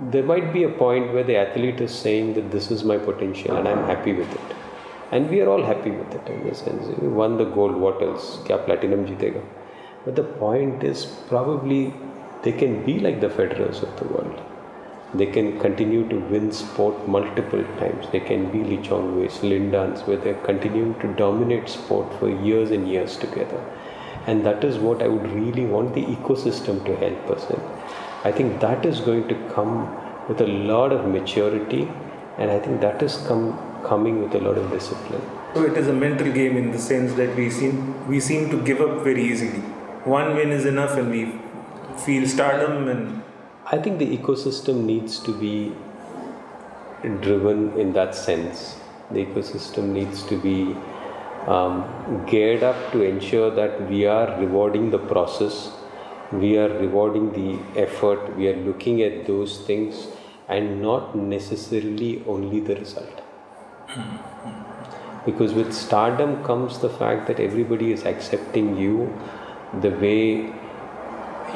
there 0.00 0.22
might 0.22 0.52
be 0.52 0.62
a 0.62 0.68
point 0.68 1.12
where 1.12 1.24
the 1.24 1.36
athlete 1.36 1.80
is 1.80 1.92
saying 1.92 2.34
that 2.34 2.50
this 2.50 2.70
is 2.70 2.84
my 2.84 2.96
potential 2.98 3.56
and 3.56 3.66
I'm 3.66 3.84
happy 3.84 4.12
with 4.12 4.32
it. 4.32 4.56
And 5.10 5.28
we 5.28 5.40
are 5.40 5.48
all 5.48 5.64
happy 5.64 5.90
with 5.90 6.14
it 6.14 6.28
in 6.28 6.46
the 6.46 6.54
sense. 6.54 6.86
We 7.00 7.08
won 7.08 7.36
the 7.36 7.44
gold, 7.44 7.74
what 7.74 8.00
else? 8.02 8.36
Kya 8.44 8.64
platinum 8.64 9.06
jeetega? 9.06 9.42
But 10.04 10.14
the 10.14 10.22
point 10.22 10.84
is 10.84 11.06
probably 11.28 11.92
they 12.42 12.52
can 12.52 12.84
be 12.84 13.00
like 13.00 13.20
the 13.20 13.28
Federers 13.28 13.82
of 13.82 13.98
the 13.98 14.04
world. 14.04 14.40
They 15.14 15.26
can 15.26 15.58
continue 15.58 16.06
to 16.10 16.16
win 16.16 16.52
sport 16.52 17.08
multiple 17.08 17.64
times. 17.78 18.06
They 18.12 18.20
can 18.20 18.52
be 18.52 18.62
Lee 18.62 18.82
Chong 18.82 19.18
Wei, 19.18 19.28
Lin 19.42 19.70
Dans, 19.70 20.00
where 20.02 20.18
they're 20.18 20.42
continuing 20.44 20.94
to 21.00 21.12
dominate 21.14 21.68
sport 21.68 22.12
for 22.20 22.28
years 22.28 22.70
and 22.70 22.88
years 22.88 23.16
together. 23.16 23.60
And 24.30 24.44
that 24.46 24.64
is 24.68 24.76
what 24.86 25.02
I 25.02 25.08
would 25.08 25.28
really 25.32 25.64
want 25.64 25.94
the 25.94 26.04
ecosystem 26.14 26.84
to 26.86 26.94
help 27.02 27.30
us 27.34 27.48
in. 27.50 27.60
I 28.24 28.32
think 28.32 28.60
that 28.60 28.84
is 28.84 29.00
going 29.00 29.26
to 29.28 29.36
come 29.54 29.72
with 30.28 30.42
a 30.42 30.46
lot 30.70 30.92
of 30.92 31.06
maturity, 31.06 31.88
and 32.36 32.50
I 32.50 32.58
think 32.58 32.82
that 32.82 33.02
is 33.02 33.16
come 33.28 33.44
coming 33.84 34.20
with 34.22 34.34
a 34.34 34.40
lot 34.46 34.58
of 34.62 34.70
discipline. 34.70 35.22
So 35.54 35.64
it 35.64 35.78
is 35.82 35.88
a 35.88 35.94
mental 35.94 36.30
game 36.32 36.58
in 36.58 36.72
the 36.72 36.78
sense 36.78 37.14
that 37.14 37.34
we 37.36 37.48
seem 37.58 37.78
we 38.06 38.20
seem 38.20 38.50
to 38.50 38.60
give 38.70 38.82
up 38.88 39.02
very 39.02 39.24
easily. 39.32 39.62
One 40.16 40.34
win 40.40 40.52
is 40.58 40.66
enough, 40.72 40.98
and 40.98 41.10
we 41.10 41.22
feel 42.04 42.28
stardom. 42.34 42.88
And 42.88 43.22
I 43.76 43.78
think 43.78 43.98
the 43.98 44.10
ecosystem 44.18 44.84
needs 44.92 45.18
to 45.20 45.38
be 45.46 45.72
driven 47.28 47.64
in 47.78 47.92
that 47.94 48.14
sense. 48.14 48.76
The 49.10 49.24
ecosystem 49.24 49.90
needs 50.00 50.22
to 50.24 50.38
be 50.46 50.76
um, 51.54 52.24
geared 52.26 52.62
up 52.62 52.92
to 52.92 53.02
ensure 53.02 53.50
that 53.50 53.88
we 53.90 54.06
are 54.06 54.38
rewarding 54.38 54.90
the 54.90 54.98
process 54.98 55.70
we 56.32 56.58
are 56.58 56.68
rewarding 56.68 57.32
the 57.32 57.80
effort, 57.80 58.36
we 58.36 58.48
are 58.48 58.56
looking 58.56 59.02
at 59.02 59.26
those 59.26 59.60
things 59.60 60.08
and 60.48 60.82
not 60.82 61.16
necessarily 61.16 62.22
only 62.26 62.60
the 62.60 62.76
result. 62.76 63.22
Because 65.24 65.54
with 65.54 65.72
stardom 65.72 66.44
comes 66.44 66.78
the 66.80 66.90
fact 66.90 67.26
that 67.28 67.40
everybody 67.40 67.92
is 67.92 68.04
accepting 68.04 68.76
you 68.76 69.18
the 69.80 69.90
way 69.90 70.52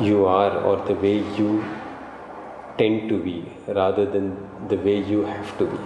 you 0.00 0.24
are 0.24 0.56
or 0.58 0.76
the 0.86 0.94
way 0.94 1.18
you 1.18 1.64
tend 2.78 3.08
to 3.10 3.22
be 3.22 3.44
rather 3.68 4.06
than 4.06 4.36
the 4.68 4.76
way 4.76 5.02
you 5.02 5.24
have 5.24 5.56
to 5.58 5.66
be. 5.66 5.78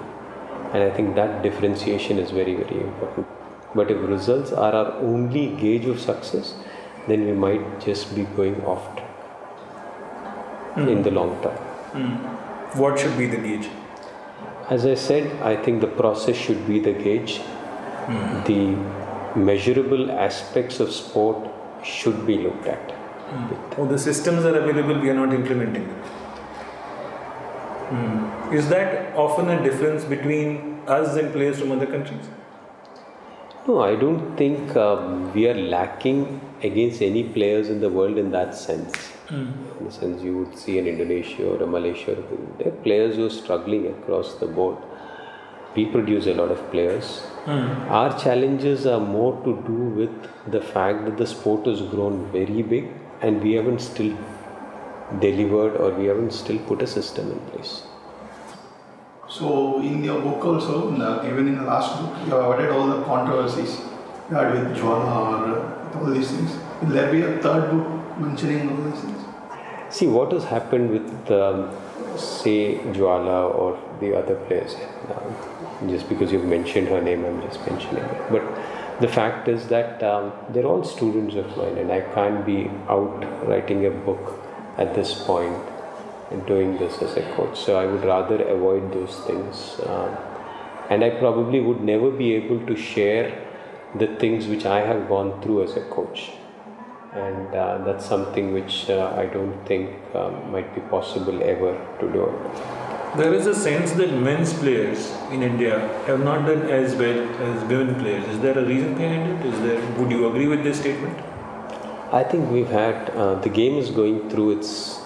And 0.73 0.83
I 0.83 0.91
think 0.91 1.17
that 1.17 1.43
differentiation 1.43 2.19
is 2.19 2.31
very, 2.31 2.55
very 2.55 2.81
important. 2.81 3.27
But 3.77 3.91
if 3.91 4.09
results 4.09 4.53
are 4.53 4.73
our 4.73 4.93
only 5.13 5.49
gauge 5.63 5.87
of 5.87 6.01
success, 6.01 6.55
then 7.09 7.27
we 7.27 7.33
might 7.33 7.81
just 7.81 8.15
be 8.15 8.25
going 8.37 8.65
off 8.65 8.85
track 8.97 9.17
mm. 10.77 10.89
in 10.89 11.03
the 11.03 11.11
long 11.11 11.41
term. 11.43 11.57
Mm. 11.93 12.77
What 12.77 12.99
should 12.99 13.17
be 13.19 13.27
the 13.27 13.37
gauge? 13.37 13.69
As 14.69 14.85
I 14.85 14.95
said, 14.95 15.43
I 15.43 15.57
think 15.57 15.81
the 15.81 15.87
process 15.87 16.37
should 16.37 16.67
be 16.67 16.81
the 16.81 16.93
gauge. 16.93 17.41
Mm. 18.07 18.47
The 18.47 19.39
measurable 19.39 20.11
aspects 20.11 20.81
of 20.81 20.93
sport 20.93 21.49
should 21.85 22.27
be 22.27 22.39
looked 22.39 22.67
at. 22.67 22.95
Oh, 23.79 23.87
the 23.87 23.99
systems 23.99 24.45
are 24.45 24.57
available, 24.57 25.01
we 25.01 25.11
are 25.11 25.15
not 25.15 25.35
implementing 25.35 25.87
them. 25.89 26.03
Mm. 27.91 28.55
Is 28.55 28.69
that 28.69 29.15
often 29.17 29.49
a 29.51 29.63
difference 29.63 30.05
between 30.05 30.81
us 30.87 31.17
and 31.17 31.33
players 31.33 31.61
from 31.61 31.73
other 31.73 31.87
countries? 31.87 32.29
No, 33.69 33.81
I 33.83 33.97
don't 33.97 34.37
think 34.37 34.77
um, 34.77 35.33
we 35.35 35.49
are 35.49 35.55
lacking 35.55 36.41
against 36.63 37.03
any 37.03 37.25
players 37.25 37.69
in 37.69 37.81
the 37.81 37.89
world 37.89 38.17
in 38.17 38.31
that 38.31 38.55
sense. 38.55 38.93
Mm. 39.27 39.79
In 39.79 39.87
the 39.87 39.91
sense, 39.91 40.23
you 40.23 40.39
would 40.39 40.57
see 40.57 40.79
an 40.79 40.87
Indonesia 40.87 41.49
or 41.49 41.61
a 41.61 41.67
Malaysia, 41.67 42.17
there 42.59 42.69
are 42.69 42.77
players 42.85 43.17
who 43.17 43.27
are 43.27 43.37
struggling 43.43 43.89
across 43.89 44.35
the 44.35 44.47
board. 44.47 44.79
We 45.75 45.87
produce 45.87 46.27
a 46.27 46.35
lot 46.35 46.53
of 46.53 46.71
players. 46.71 47.27
Mm. 47.45 47.91
Our 47.91 48.17
challenges 48.17 48.87
are 48.87 49.01
more 49.01 49.35
to 49.43 49.61
do 49.67 49.81
with 50.01 50.53
the 50.53 50.61
fact 50.61 51.05
that 51.07 51.17
the 51.17 51.27
sport 51.27 51.67
has 51.67 51.83
grown 51.83 52.31
very 52.31 52.63
big 52.63 52.89
and 53.21 53.43
we 53.43 53.55
haven't 53.55 53.81
still 53.81 54.17
delivered 55.21 55.77
or 55.77 55.91
we 55.91 56.07
haven't 56.07 56.33
still 56.33 56.59
put 56.61 56.83
a 56.83 56.87
system 56.87 57.33
in 57.33 57.41
place. 57.51 57.83
So 59.29 59.81
in 59.81 60.05
your 60.05 60.21
book 60.21 60.45
also, 60.45 60.89
in 60.89 60.99
the, 60.99 61.27
even 61.27 61.49
in 61.49 61.59
the 61.59 61.65
last 61.65 62.01
book, 62.01 62.27
you 62.27 62.35
avoided 62.35 62.71
all 62.71 62.87
the 62.87 63.03
controversies 63.05 63.81
you 64.31 64.37
had 64.37 64.53
with 64.53 64.77
Jwala 64.77 65.95
or 65.95 65.99
all 65.99 66.11
these 66.11 66.31
things. 66.31 66.57
Will 66.81 66.91
there 66.91 67.11
be 67.11 67.23
a 67.23 67.39
third 67.39 67.71
book 67.71 68.19
mentioning 68.19 68.71
all 68.71 68.91
these 68.91 69.01
things? 69.01 69.25
See 69.91 70.07
what 70.07 70.33
has 70.33 70.45
happened 70.45 70.91
with, 70.91 71.31
um, 71.31 71.71
say, 72.17 72.79
Jwala 72.79 73.55
or 73.55 73.79
the 74.01 74.17
other 74.17 74.37
players. 74.47 74.77
Um, 75.09 75.91
just 75.91 76.09
because 76.09 76.33
you've 76.33 76.45
mentioned 76.45 76.89
her 76.89 77.01
name, 77.01 77.25
I'm 77.25 77.43
just 77.43 77.67
mentioning 77.67 78.05
it. 78.05 78.31
But 78.31 78.43
the 79.01 79.09
fact 79.09 79.49
is 79.49 79.69
that 79.69 80.03
um, 80.03 80.33
they're 80.51 80.65
all 80.67 80.85
students 80.85 81.35
of 81.35 81.57
mine, 81.57 81.79
and 81.79 81.93
I 81.93 82.01
can't 82.01 82.47
be 82.47 82.71
out 82.89 83.47
writing 83.47 83.87
a 83.87 83.91
book 83.91 84.41
at 84.79 84.95
this 84.95 85.23
point 85.25 85.57
doing 86.47 86.77
this 86.79 87.01
as 87.03 87.17
a 87.17 87.23
coach. 87.35 87.59
So 87.59 87.79
I 87.79 87.87
would 87.87 88.05
rather 88.05 88.43
avoid 88.43 88.93
those 88.93 89.17
things. 89.21 89.81
Um, 89.87 90.17
and 90.91 91.05
I 91.05 91.11
probably 91.11 91.61
would 91.61 91.81
never 91.81 92.11
be 92.11 92.35
able 92.35 92.65
to 92.67 92.77
share 92.77 93.47
the 93.95 94.09
things 94.17 94.47
which 94.47 94.65
I 94.67 94.81
have 94.81 95.09
gone 95.09 95.41
through 95.43 95.63
as 95.65 95.77
a 95.77 95.83
coach. 95.91 96.33
And 97.13 97.55
uh, 97.55 97.79
that's 97.79 98.05
something 98.05 98.53
which 98.53 98.91
uh, 98.91 99.15
I 99.17 99.27
don't 99.27 99.65
think 99.67 99.91
um, 100.15 100.53
might 100.53 100.75
be 100.75 100.81
possible 100.83 101.43
ever 101.43 101.73
to 102.01 102.13
do. 102.13 102.25
There 103.17 103.33
is 103.33 103.47
a 103.47 103.55
sense 103.55 103.93
that 103.93 104.13
men's 104.13 104.53
players 104.53 105.11
in 105.31 105.43
India 105.43 105.79
have 106.07 106.21
not 106.21 106.45
done 106.45 106.69
as 106.69 106.95
well 106.95 107.19
as 107.41 107.65
women 107.65 107.95
players. 107.95 108.29
Is 108.29 108.41
there 108.41 108.59
a 108.59 108.65
reason 108.65 108.95
behind 108.95 109.31
it? 109.31 109.47
Is 109.47 109.59
there? 109.61 109.81
Would 109.99 110.11
you 110.11 110.29
agree 110.29 110.49
with 110.49 110.63
this 110.63 110.81
statement? 110.81 111.19
I 112.13 112.23
think 112.23 112.51
we've 112.51 112.69
had 112.69 113.09
uh, 113.11 113.37
the 113.37 113.49
game 113.49 113.79
is 113.79 113.91
going 113.91 114.29
through 114.29 114.59
its 114.59 115.06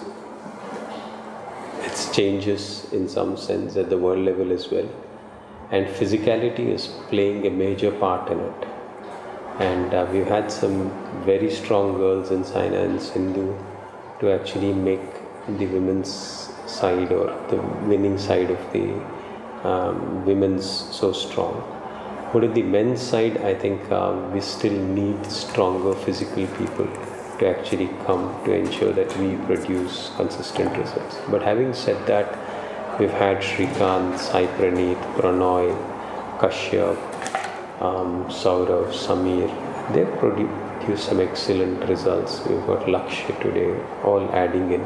changes 2.11 2.91
in 2.91 3.07
some 3.07 3.37
sense 3.37 3.75
at 3.75 3.89
the 3.89 3.97
world 3.97 4.25
level 4.25 4.51
as 4.51 4.69
well, 4.69 4.89
and 5.71 5.87
physicality 5.87 6.67
is 6.69 6.87
playing 7.09 7.45
a 7.47 7.49
major 7.49 7.91
part 7.91 8.31
in 8.31 8.39
it. 8.39 8.67
And 9.59 9.93
uh, 9.93 10.07
we've 10.11 10.27
had 10.27 10.51
some 10.51 10.89
very 11.23 11.51
strong 11.51 11.93
girls 11.97 12.31
in 12.31 12.43
Saina 12.43 12.81
and 12.83 13.01
Sindhu 13.01 13.57
to 14.19 14.31
actually 14.31 14.73
make 14.73 15.01
the 15.47 15.67
women's 15.67 16.11
side 16.65 17.11
or 17.11 17.27
the 17.49 17.57
winning 17.87 18.17
side 18.17 18.49
of 18.49 18.73
the 18.73 18.87
um, 19.67 20.25
women's 20.25 20.65
so 20.95 21.11
strong. 21.11 21.63
But 22.33 22.45
at 22.45 22.53
the 22.53 22.63
men's 22.63 23.01
side, 23.01 23.37
I 23.37 23.53
think 23.53 23.91
uh, 23.91 24.29
we 24.33 24.41
still 24.41 24.73
need 24.73 25.25
stronger 25.25 25.93
physical 25.93 26.47
people 26.57 26.87
to 27.41 27.47
actually 27.49 27.87
come 28.05 28.23
to 28.45 28.53
ensure 28.53 28.93
that 28.93 29.15
we 29.17 29.35
produce 29.45 30.11
consistent 30.15 30.77
results. 30.77 31.17
But 31.27 31.41
having 31.41 31.73
said 31.73 32.05
that, 32.07 32.37
we've 32.99 33.17
had 33.23 33.37
Shrikant, 33.37 34.19
Sai 34.19 34.45
Pranoy, 34.45 35.69
Kashyap, 36.39 36.99
um, 37.81 38.25
Saurav, 38.25 38.93
Samir. 38.93 39.49
They've 39.93 40.13
produced 40.19 41.05
some 41.07 41.19
excellent 41.19 41.89
results. 41.89 42.45
We've 42.45 42.65
got 42.67 42.85
Lakshya 42.85 43.41
today, 43.41 43.71
all 44.03 44.29
adding 44.31 44.71
in. 44.71 44.83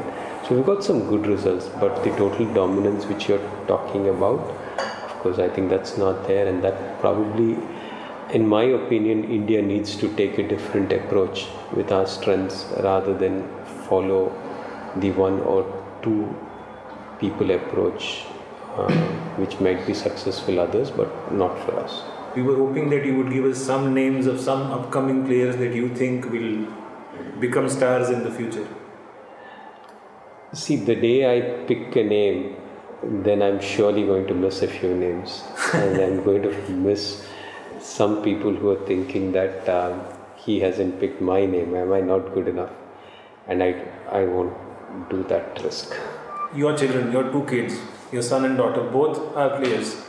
So 0.48 0.56
we've 0.56 0.66
got 0.66 0.84
some 0.84 1.08
good 1.10 1.28
results, 1.28 1.68
but 1.82 2.04
the 2.06 2.12
total 2.12 2.46
dominance 2.54 3.06
which 3.06 3.28
you're 3.28 3.46
talking 3.68 4.08
about, 4.08 4.40
of 4.80 5.12
course, 5.20 5.40
I 5.40 5.50
think 5.50 5.70
that's 5.70 5.98
not 5.98 6.26
there, 6.28 6.48
and 6.48 6.64
that 6.64 7.00
probably, 7.02 7.58
in 8.32 8.48
my 8.48 8.64
opinion, 8.64 9.24
India 9.32 9.62
needs 9.62 9.96
to 9.98 10.14
take 10.16 10.38
a 10.38 10.48
different 10.48 10.92
approach 10.92 11.48
with 11.74 11.92
our 11.92 12.08
strengths 12.08 12.66
rather 12.80 13.14
than 13.14 13.48
follow 13.88 14.34
the 14.98 15.12
one 15.12 15.40
or 15.42 15.64
two 16.02 16.36
people 17.20 17.52
approach, 17.52 18.26
uh, 18.76 18.92
which 19.38 19.60
might 19.60 19.86
be 19.86 19.94
successful 19.94 20.60
others, 20.60 20.90
but 20.92 21.32
not 21.32 21.58
for 21.66 21.80
us. 21.80 22.02
We 22.36 22.42
were 22.42 22.58
hoping 22.58 22.90
that 22.90 23.06
you 23.06 23.16
would 23.18 23.32
give 23.32 23.46
us 23.46 23.58
some 23.58 23.94
names 23.94 24.26
of 24.28 24.40
some 24.40 24.64
upcoming 24.72 25.26
players 25.26 25.56
that 25.58 25.74
you 25.74 25.94
think 25.96 26.26
will 26.30 26.68
become 27.40 27.70
stars 27.70 28.10
in 28.10 28.24
the 28.24 28.32
future. 28.32 28.68
See, 30.52 30.78
the 30.78 30.96
day 30.96 31.38
I 31.38 31.66
pick 31.66 31.96
a 31.96 32.04
name, 32.04 32.56
then 33.04 33.42
I'm 33.42 33.60
surely 33.60 34.06
going 34.06 34.28
to 34.28 34.34
miss 34.34 34.62
a 34.64 34.68
few 34.68 34.94
names. 34.96 35.44
and 35.74 36.02
I'm 36.02 36.24
going 36.24 36.44
to 36.44 36.52
miss 36.72 37.26
some 37.86 38.22
people 38.24 38.54
who 38.54 38.70
are 38.72 38.86
thinking 38.88 39.32
that 39.32 39.70
um, 39.70 40.02
he 40.36 40.60
hasn't 40.60 41.00
picked 41.00 41.22
my 41.22 41.46
name. 41.46 41.76
Am 41.76 41.94
I 41.94 42.02
not 42.02 42.34
good 42.34 42.48
enough? 42.48 42.72
And 43.48 43.62
I, 43.62 43.70
I 44.12 44.26
won't 44.26 44.54
do 45.10 45.24
that 45.24 45.62
risk. 45.64 45.96
Your 46.56 46.76
children, 46.78 47.12
your 47.12 47.32
two 47.32 47.46
kids, 47.46 47.78
your 48.12 48.22
son 48.22 48.46
and 48.46 48.58
daughter, 48.58 48.82
both 48.82 49.36
are 49.36 49.60
players. 49.60 50.02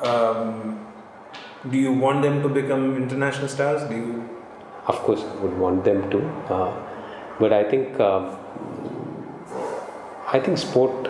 Um, 0.00 0.86
do 1.70 1.78
you 1.78 1.92
want 1.92 2.22
them 2.22 2.42
to 2.42 2.48
become 2.48 2.96
international 2.96 3.48
stars? 3.48 3.88
Do 3.88 3.96
you? 3.96 4.28
Of 4.86 4.96
course, 4.96 5.22
I 5.22 5.34
would 5.36 5.58
want 5.58 5.84
them 5.84 6.10
to. 6.10 6.26
Uh, 6.58 6.72
but 7.38 7.52
I 7.52 7.64
think. 7.64 8.00
Uh, 8.00 8.36
I 10.30 10.38
think 10.38 10.58
sport 10.58 11.08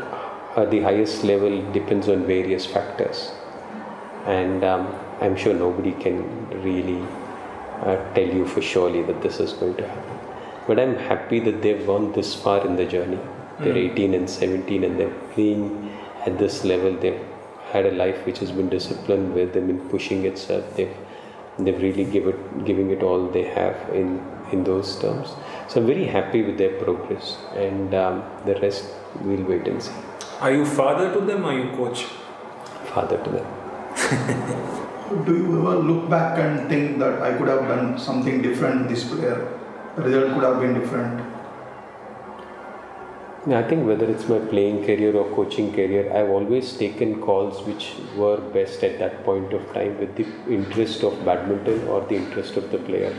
at 0.57 0.71
the 0.71 0.81
highest 0.81 1.25
level 1.25 1.73
depends 1.73 2.09
on 2.09 2.25
various 2.25 2.65
factors, 2.65 3.33
and 4.27 4.63
um, 4.63 4.87
I'm 5.21 5.37
sure 5.37 5.55
nobody 5.55 5.93
can 5.93 6.49
really 6.63 7.03
uh, 7.83 7.97
tell 8.15 8.27
you 8.27 8.47
for 8.47 8.63
surely 8.63 9.03
that 9.03 9.23
this 9.23 9.41
is 9.41 9.53
going 9.53 9.77
to 9.77 9.89
happen. 9.89 10.19
But 10.67 10.79
I'm 10.79 10.97
happy 10.97 11.41
that 11.41 11.63
they've 11.63 11.85
gone 11.87 12.13
this 12.13 12.35
far 12.35 12.65
in 12.67 12.77
the 12.77 12.85
journey. 12.85 13.19
They're 13.59 13.75
mm. 13.75 13.93
18 13.93 14.15
and 14.15 14.31
17, 14.31 14.85
and 14.85 15.01
they're 15.01 15.19
playing 15.33 15.97
at 16.27 16.39
this 16.39 16.65
level. 16.65 16.93
They've 16.93 17.21
had 17.73 17.87
a 17.87 17.93
life 17.93 18.25
which 18.27 18.39
has 18.39 18.53
been 18.53 18.69
disciplined 18.69 19.35
with 19.35 19.53
them 19.55 19.71
in 19.71 19.81
pushing 19.89 20.25
itself. 20.25 20.77
They've 20.77 20.97
they've 21.59 21.81
really 21.83 22.05
give 22.05 22.29
it, 22.29 22.65
giving 22.65 22.91
it 22.91 23.03
all 23.03 23.27
they 23.29 23.45
have 23.45 23.77
in 23.93 24.21
in 24.53 24.65
those 24.65 24.97
terms. 25.01 25.31
So 25.69 25.81
I'm 25.81 25.87
very 25.87 26.05
happy 26.05 26.43
with 26.43 26.59
their 26.59 26.75
progress, 26.83 27.37
and 27.55 27.95
um, 27.95 28.23
the 28.47 28.55
rest 28.61 28.85
we'll 29.21 29.45
wait 29.45 29.67
and 29.67 29.83
see. 29.83 29.93
Are 30.41 30.53
you 30.53 30.65
father 30.65 31.13
to 31.13 31.21
them? 31.21 31.45
Or 31.45 31.53
are 31.53 31.59
you 31.59 31.71
coach? 31.77 32.05
Father 32.95 33.23
to 33.25 33.31
them. 33.31 34.85
Do 35.09 35.35
you 35.35 35.59
ever 35.59 35.77
look 35.77 36.11
back 36.11 36.39
and 36.39 36.69
think 36.69 36.99
that 36.99 37.23
I 37.23 37.33
could 37.37 37.49
have 37.49 37.67
done 37.67 37.99
something 37.99 38.43
different 38.43 38.89
this 38.89 39.05
player? 39.09 39.59
The 39.97 40.03
result 40.03 40.35
could 40.35 40.43
have 40.45 40.61
been 40.61 40.75
different. 40.75 41.25
I 43.47 43.63
think 43.63 43.87
whether 43.87 44.05
it's 44.05 44.29
my 44.29 44.39
playing 44.39 44.85
career 44.85 45.17
or 45.17 45.35
coaching 45.35 45.73
career, 45.73 46.13
I've 46.15 46.29
always 46.29 46.77
taken 46.77 47.23
calls 47.23 47.67
which 47.67 47.95
were 48.17 48.37
best 48.37 48.85
at 48.85 48.99
that 48.99 49.25
point 49.25 49.55
of 49.55 49.73
time 49.73 49.99
with 49.99 50.15
the 50.17 50.27
interest 50.53 51.03
of 51.03 51.25
badminton 51.25 51.89
or 51.89 52.03
the 52.03 52.17
interest 52.17 52.59
of 52.59 52.71
the 52.71 52.79
player. 52.79 53.17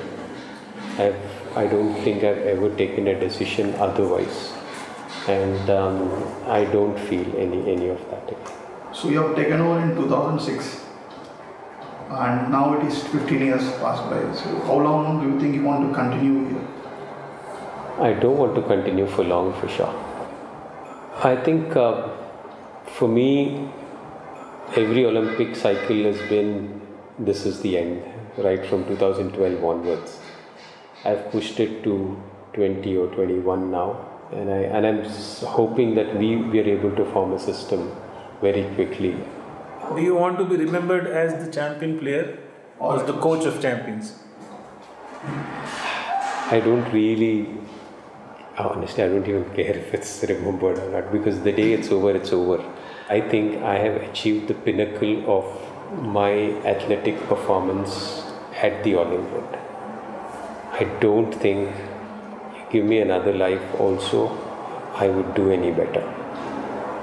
I've, 0.99 1.57
I 1.57 1.65
don't 1.65 1.95
think 2.03 2.23
I've 2.23 2.37
ever 2.37 2.69
taken 2.75 3.07
a 3.07 3.19
decision 3.19 3.73
otherwise 3.75 4.53
and 5.27 5.69
um, 5.71 6.23
I 6.45 6.65
don't 6.65 6.99
feel 6.99 7.35
any 7.35 7.71
any 7.71 7.89
of 7.89 7.99
that. 8.11 8.29
So 8.93 9.09
you 9.09 9.23
have 9.23 9.35
taken 9.35 9.61
over 9.61 9.81
in 9.81 9.95
2006, 9.95 10.85
and 12.09 12.51
now 12.51 12.79
it 12.79 12.85
is 12.85 13.03
15 13.03 13.39
years 13.39 13.71
passed 13.79 14.09
by. 14.09 14.19
So 14.33 14.59
how 14.61 14.79
long 14.79 15.21
do 15.21 15.31
you 15.31 15.39
think 15.39 15.55
you 15.55 15.63
want 15.63 15.87
to 15.87 15.95
continue 15.95 16.49
here? 16.49 16.67
I 17.99 18.13
don't 18.13 18.37
want 18.37 18.55
to 18.55 18.61
continue 18.61 19.07
for 19.07 19.23
long, 19.23 19.53
for 19.59 19.67
sure. 19.67 19.93
I 21.23 21.35
think 21.35 21.75
uh, 21.75 22.09
for 22.85 23.07
me, 23.07 23.69
every 24.75 25.05
Olympic 25.05 25.55
cycle 25.55 26.03
has 26.03 26.17
been 26.29 26.81
this 27.19 27.45
is 27.45 27.61
the 27.61 27.77
end, 27.77 28.03
right 28.37 28.65
from 28.65 28.85
2012 28.87 29.63
onwards. 29.63 30.19
I've 31.05 31.29
pushed 31.31 31.59
it 31.59 31.83
to 31.83 32.21
20 32.53 32.97
or 32.97 33.07
21 33.13 33.71
now 33.71 34.09
and 34.31 34.49
I 34.49 34.57
and 34.77 34.85
I'm 34.85 35.03
hoping 35.47 35.95
that 35.95 36.15
we, 36.17 36.35
we 36.37 36.59
are 36.59 36.69
able 36.77 36.95
to 36.95 37.05
form 37.11 37.33
a 37.33 37.39
system 37.39 37.91
very 38.41 38.63
quickly. 38.75 39.15
Do 39.95 40.01
you 40.01 40.15
want 40.15 40.37
to 40.37 40.45
be 40.45 40.55
remembered 40.55 41.07
as 41.07 41.43
the 41.43 41.51
champion 41.51 41.99
player 41.99 42.37
or 42.77 42.97
as 42.97 43.05
the 43.07 43.13
coach 43.13 43.45
of 43.45 43.61
champions? 43.61 44.13
I 46.51 46.61
don't 46.65 46.91
really 46.93 47.47
honestly 48.57 49.03
I 49.03 49.07
don't 49.07 49.27
even 49.27 49.45
care 49.55 49.75
if 49.77 49.93
it's 49.93 50.23
remembered 50.27 50.77
or 50.79 50.89
not 50.91 51.11
because 51.11 51.41
the 51.41 51.51
day 51.51 51.73
it's 51.73 51.89
over 51.89 52.11
it's 52.11 52.31
over. 52.31 52.63
I 53.09 53.21
think 53.21 53.63
I 53.63 53.77
have 53.79 54.01
achieved 54.03 54.47
the 54.47 54.53
pinnacle 54.53 55.23
of 55.37 55.45
my 56.19 56.33
athletic 56.73 57.17
performance 57.27 58.23
at 58.61 58.83
the 58.83 58.95
Olympiad. 58.95 59.59
I 60.71 60.83
don't 60.99 61.33
think 61.33 61.73
give 62.69 62.85
me 62.85 62.99
another 62.99 63.33
life 63.33 63.79
also, 63.79 64.29
I 64.93 65.07
would 65.07 65.33
do 65.33 65.51
any 65.51 65.71
better. 65.71 66.18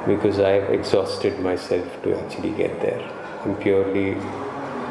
Because 0.07 0.39
I 0.39 0.51
have 0.51 0.71
exhausted 0.71 1.39
myself 1.41 2.03
to 2.03 2.19
actually 2.19 2.53
get 2.53 2.81
there. 2.81 3.01
I'm 3.45 3.57
purely 3.57 4.17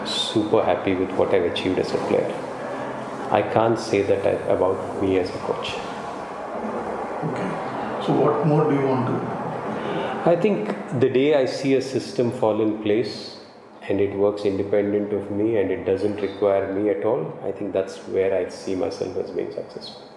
super 0.06 0.64
happy 0.64 0.96
with 0.96 1.12
what 1.12 1.34
I've 1.34 1.52
achieved 1.52 1.80
as 1.80 1.94
a 1.94 1.98
player. 2.10 2.34
I 3.32 3.42
can't 3.42 3.80
say 3.80 4.02
that 4.04 4.50
about 4.50 5.02
me 5.02 5.18
as 5.20 5.30
a 5.30 5.40
coach. 5.40 5.74
Okay. 7.30 8.06
So, 8.06 8.14
what 8.14 8.46
more 8.46 8.70
do 8.70 8.76
you 8.76 8.88
want 8.88 9.08
to? 9.08 10.30
I 10.30 10.36
think 10.36 10.70
the 11.00 11.10
day 11.10 11.36
I 11.36 11.46
see 11.46 11.76
a 11.76 11.82
system 11.82 12.32
fall 12.32 12.62
in 12.62 12.82
place 12.84 13.38
and 13.88 14.02
it 14.02 14.16
works 14.16 14.44
independent 14.46 15.14
of 15.14 15.32
me 15.32 15.58
and 15.58 15.72
it 15.72 15.86
doesn't 15.86 16.20
require 16.22 16.74
me 16.74 16.90
at 16.90 17.06
all, 17.06 17.38
I 17.44 17.52
think 17.52 17.74
that's 17.74 17.98
where 18.08 18.34
I 18.36 18.50
see 18.50 18.76
myself 18.76 19.18
as 19.18 19.32
being 19.32 19.52
successful. 19.52 20.15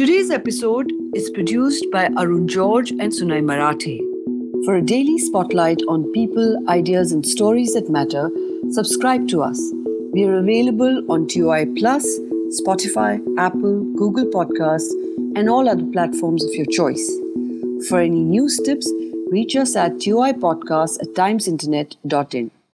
Today's 0.00 0.30
episode 0.30 0.90
is 1.14 1.28
produced 1.28 1.84
by 1.92 2.08
Arun 2.16 2.48
George 2.48 2.90
and 2.90 3.12
Sunay 3.12 3.44
Marathe. 3.44 4.00
For 4.64 4.76
a 4.76 4.80
daily 4.80 5.18
spotlight 5.18 5.82
on 5.88 6.10
people, 6.12 6.56
ideas, 6.70 7.12
and 7.12 7.26
stories 7.26 7.74
that 7.74 7.90
matter, 7.90 8.30
subscribe 8.70 9.28
to 9.28 9.42
us. 9.42 9.60
We 10.14 10.24
are 10.24 10.38
available 10.38 11.04
on 11.12 11.26
TOI 11.26 11.66
Plus, 11.76 12.18
Spotify, 12.62 13.20
Apple, 13.36 13.84
Google 13.94 14.24
Podcasts, 14.24 14.90
and 15.36 15.50
all 15.50 15.68
other 15.68 15.84
platforms 15.92 16.44
of 16.44 16.54
your 16.54 16.70
choice. 16.72 17.06
For 17.86 18.00
any 18.00 18.24
news 18.24 18.58
tips, 18.64 18.90
reach 19.30 19.54
us 19.54 19.76
at 19.76 19.96
toipodcast 19.96 21.02
at 21.02 21.08
timesinternet.in. 21.08 22.50